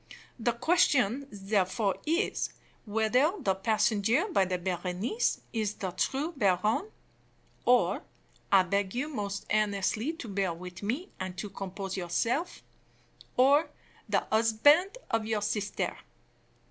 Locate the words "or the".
13.37-14.21